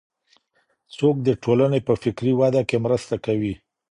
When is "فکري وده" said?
2.03-2.61